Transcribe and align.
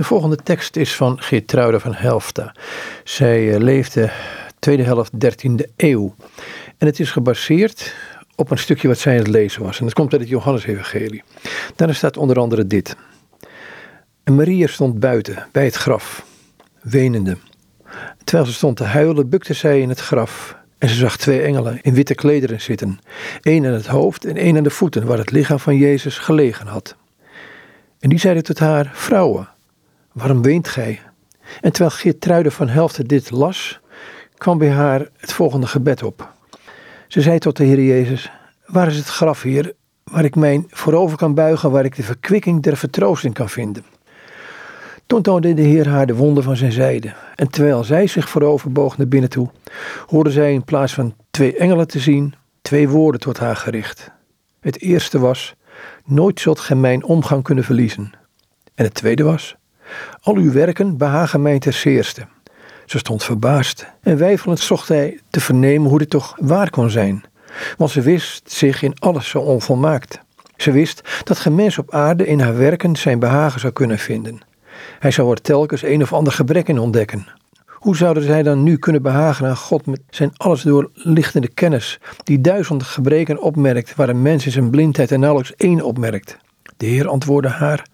De 0.00 0.06
volgende 0.06 0.36
tekst 0.36 0.76
is 0.76 0.96
van 0.96 1.20
Geertruida 1.20 1.78
van 1.78 1.94
Helfta. 1.94 2.54
Zij 3.04 3.54
eh, 3.54 3.60
leefde 3.60 4.10
tweede 4.58 4.82
helft 4.82 5.12
13e 5.12 5.74
eeuw. 5.76 6.14
En 6.78 6.86
het 6.86 7.00
is 7.00 7.10
gebaseerd 7.10 7.94
op 8.36 8.50
een 8.50 8.58
stukje 8.58 8.88
wat 8.88 8.98
zij 8.98 9.12
aan 9.12 9.18
het 9.18 9.28
lezen 9.28 9.62
was. 9.62 9.78
En 9.78 9.84
dat 9.84 9.94
komt 9.94 10.12
uit 10.12 10.20
het 10.20 10.30
Johannes-evangelie. 10.30 11.22
Daarin 11.76 11.96
staat 11.96 12.16
onder 12.16 12.38
andere 12.38 12.66
dit. 12.66 12.96
En 14.24 14.34
Maria 14.34 14.66
stond 14.66 15.00
buiten, 15.00 15.46
bij 15.52 15.64
het 15.64 15.74
graf, 15.74 16.24
wenende. 16.82 17.36
Terwijl 18.24 18.48
ze 18.48 18.54
stond 18.54 18.76
te 18.76 18.84
huilen, 18.84 19.28
bukte 19.28 19.54
zij 19.54 19.80
in 19.80 19.88
het 19.88 20.00
graf. 20.00 20.56
En 20.78 20.88
ze 20.88 20.94
zag 20.94 21.16
twee 21.16 21.42
engelen 21.42 21.78
in 21.82 21.94
witte 21.94 22.14
klederen 22.14 22.60
zitten. 22.60 22.98
één 23.42 23.66
aan 23.66 23.72
het 23.72 23.86
hoofd 23.86 24.24
en 24.24 24.36
één 24.36 24.56
aan 24.56 24.62
de 24.62 24.70
voeten, 24.70 25.06
waar 25.06 25.18
het 25.18 25.30
lichaam 25.30 25.58
van 25.58 25.76
Jezus 25.76 26.18
gelegen 26.18 26.66
had. 26.66 26.96
En 27.98 28.08
die 28.08 28.18
zeiden 28.18 28.42
tot 28.42 28.58
haar, 28.58 28.90
vrouwen, 28.94 29.48
waarom 30.12 30.42
weent 30.42 30.68
gij? 30.68 31.00
En 31.60 31.72
terwijl 31.72 31.96
Geertruide 31.96 32.50
van 32.50 32.68
Helfte 32.68 33.06
dit 33.06 33.30
las, 33.30 33.80
kwam 34.34 34.58
bij 34.58 34.70
haar 34.70 35.08
het 35.16 35.32
volgende 35.32 35.66
gebed 35.66 36.02
op. 36.02 36.32
Ze 37.08 37.20
zei 37.20 37.38
tot 37.38 37.56
de 37.56 37.64
Heer 37.64 37.82
Jezus, 37.82 38.30
waar 38.66 38.86
is 38.86 38.96
het 38.96 39.06
graf, 39.06 39.42
Heer, 39.42 39.72
waar 40.04 40.24
ik 40.24 40.34
mijn 40.34 40.64
voorover 40.68 41.16
kan 41.16 41.34
buigen, 41.34 41.70
waar 41.70 41.84
ik 41.84 41.96
de 41.96 42.02
verkwikking 42.02 42.62
der 42.62 42.76
vertroosting 42.76 43.34
kan 43.34 43.48
vinden? 43.48 43.84
Toen 45.06 45.22
toonde 45.22 45.54
de 45.54 45.62
Heer 45.62 45.88
haar 45.88 46.06
de 46.06 46.14
wonden 46.14 46.42
van 46.42 46.56
zijn 46.56 46.72
zijde. 46.72 47.12
En 47.34 47.50
terwijl 47.50 47.84
zij 47.84 48.06
zich 48.06 48.28
voorover 48.28 48.72
boog 48.72 48.98
naar 48.98 49.08
binnen 49.08 49.30
toe, 49.30 49.48
hoorde 50.06 50.30
zij 50.30 50.52
in 50.52 50.64
plaats 50.64 50.94
van 50.94 51.14
twee 51.30 51.56
engelen 51.56 51.86
te 51.86 51.98
zien, 51.98 52.34
twee 52.62 52.88
woorden 52.88 53.20
tot 53.20 53.38
haar 53.38 53.56
gericht. 53.56 54.10
Het 54.60 54.80
eerste 54.80 55.18
was: 55.18 55.54
Nooit 56.04 56.40
zult 56.40 56.60
gij 56.60 56.76
mijn 56.76 57.04
omgang 57.04 57.42
kunnen 57.42 57.64
verliezen. 57.64 58.12
En 58.74 58.84
het 58.84 58.94
tweede 58.94 59.22
was: 59.22 59.56
Al 60.22 60.34
uw 60.34 60.52
werken 60.52 60.96
behagen 60.96 61.42
mij 61.42 61.58
ter 61.58 61.72
zeerste. 61.72 62.26
Ze 62.86 62.98
stond 62.98 63.24
verbaasd 63.24 63.86
en 64.00 64.18
weifelend 64.18 64.58
zocht 64.58 64.88
hij 64.88 65.20
te 65.30 65.40
vernemen 65.40 65.88
hoe 65.88 65.98
dit 65.98 66.10
toch 66.10 66.36
waar 66.40 66.70
kon 66.70 66.90
zijn. 66.90 67.24
Want 67.76 67.90
ze 67.90 68.00
wist 68.00 68.52
zich 68.52 68.82
in 68.82 68.98
alles 68.98 69.28
zo 69.28 69.38
onvolmaakt. 69.38 70.20
Ze 70.56 70.72
wist 70.72 71.22
dat 71.24 71.38
geen 71.38 71.54
mens 71.54 71.78
op 71.78 71.94
aarde 71.94 72.26
in 72.26 72.40
haar 72.40 72.56
werken 72.56 72.96
zijn 72.96 73.18
behagen 73.18 73.60
zou 73.60 73.72
kunnen 73.72 73.98
vinden. 73.98 74.40
Hij 74.98 75.10
zou 75.10 75.30
er 75.30 75.40
telkens 75.40 75.82
een 75.82 76.02
of 76.02 76.12
ander 76.12 76.32
gebrek 76.32 76.68
in 76.68 76.78
ontdekken. 76.78 77.26
Hoe 77.66 77.96
zouden 77.96 78.22
zij 78.22 78.42
dan 78.42 78.62
nu 78.62 78.76
kunnen 78.76 79.02
behagen 79.02 79.46
aan 79.46 79.56
God 79.56 79.86
met 79.86 80.00
zijn 80.10 80.32
alles 80.36 80.62
doorlichtende 80.62 81.48
kennis, 81.48 81.98
die 82.24 82.40
duizenden 82.40 82.86
gebreken 82.86 83.42
opmerkt 83.42 83.94
waar 83.94 84.08
een 84.08 84.22
mens 84.22 84.46
in 84.46 84.52
zijn 84.52 84.70
blindheid 84.70 85.12
en 85.12 85.20
nauwelijks 85.20 85.54
één 85.56 85.82
opmerkt? 85.82 86.36
De 86.76 86.86
Heer 86.86 87.08
antwoordde 87.08 87.48
haar: 87.48 87.86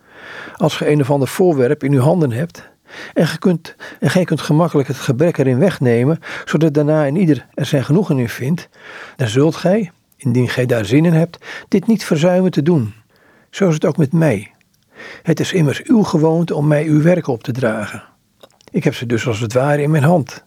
Als 0.57 0.77
ge 0.77 0.91
een 0.91 1.01
of 1.01 1.11
ander 1.11 1.29
voorwerp 1.29 1.85
in 1.85 1.93
uw 1.93 2.01
handen 2.01 2.33
hebt, 2.33 2.69
en, 3.15 3.39
kunt, 3.39 3.77
en 4.01 4.11
gij 4.11 4.25
kunt 4.25 4.41
gemakkelijk 4.41 4.89
het 4.89 4.97
gebrek 4.97 5.39
erin 5.39 5.59
wegnemen, 5.59 6.19
zodat 6.45 6.75
daarna 6.75 7.05
in 7.05 7.17
ieder 7.17 7.47
er 7.55 7.67
zijn 7.67 7.85
genoegen 7.85 8.19
in 8.19 8.29
vindt, 8.29 8.69
dan 9.17 9.29
zult 9.29 9.57
gij, 9.57 9.91
indien 10.17 10.49
gij 10.49 10.67
daar 10.67 10.85
zin 10.85 11.05
in 11.05 11.13
hebt, 11.13 11.45
dit 11.69 11.87
niet 11.87 12.05
verzuimen 12.05 12.51
te 12.51 12.63
doen. 12.63 12.95
Zo 13.51 13.69
is 13.69 13.75
het 13.75 13.85
ook 13.85 13.97
met 13.97 14.13
mij. 14.13 14.51
Het 15.23 15.41
is 15.41 15.53
immers 15.53 15.83
uw 15.83 16.03
gewoonte 16.03 16.55
om 16.55 16.67
mij 16.67 16.85
uw 16.85 17.03
werk 17.03 17.27
op 17.27 17.43
te 17.43 17.53
dragen. 17.53 18.03
Ik 18.71 18.85
heb 18.85 18.95
ze 18.95 19.07
dus 19.07 19.27
als 19.27 19.41
het 19.41 19.53
ware 19.53 19.83
in 19.83 19.91
mijn 19.91 20.03
hand. 20.03 20.45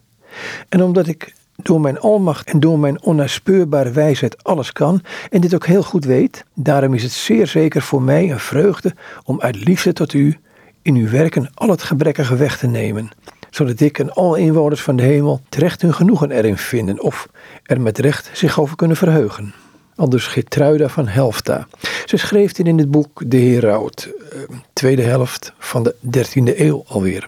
En 0.70 0.84
omdat 0.84 1.08
ik 1.08 1.34
door 1.64 1.82
mijn 1.82 2.00
almacht 2.00 2.50
en 2.50 2.60
door 2.60 2.80
mijn 2.80 3.02
onnaspeurbaare 3.02 3.92
wijsheid 3.92 4.44
alles 4.44 4.72
kan 4.72 5.02
en 5.30 5.42
dit 5.42 5.56
ook 5.56 5.66
heel 5.66 5.84
goed 5.84 6.06
weet, 6.06 6.46
daarom 6.56 6.94
is 6.94 7.04
het 7.04 7.12
zeer 7.12 7.48
zeker 7.48 7.82
voor 7.82 8.02
mij 8.02 8.32
een 8.32 8.40
vreugde 8.40 8.96
om 9.24 9.42
uit 9.42 9.66
liefde 9.66 9.94
tot 9.94 10.14
u 10.14 10.40
in 10.82 10.96
uw 10.96 11.10
werken 11.10 11.50
al 11.54 11.70
het 11.70 11.84
gebrekkige 11.84 12.36
weg 12.36 12.58
te 12.58 12.68
nemen, 12.68 13.10
zodat 13.50 13.80
ik 13.80 14.00
en 14.00 14.14
alle 14.14 14.40
inwoners 14.40 14.82
van 14.82 14.96
de 14.96 15.04
hemel 15.04 15.42
terecht 15.50 15.82
hun 15.82 15.94
genoegen 15.94 16.32
erin 16.32 16.58
vinden 16.58 17.02
of 17.02 17.30
er 17.64 17.82
met 17.82 17.98
recht 17.98 18.30
zich 18.34 18.60
over 18.60 18.76
kunnen 18.76 18.98
verheugen. 18.98 19.54
Aldus 19.96 20.28
Gertruida 20.28 20.88
van 20.88 21.08
Helfta. 21.08 21.68
Ze 22.06 22.18
schreef 22.18 22.52
dit 22.52 22.68
in 22.68 22.78
het 22.78 22.92
boek 22.92 23.22
De 23.26 23.38
Heraut, 23.38 24.10
eh, 24.32 24.40
tweede 24.74 25.02
helft 25.02 25.54
van 25.58 25.84
de 25.84 25.96
13e 26.00 26.62
eeuw 26.66 26.84
alweer. 26.88 27.28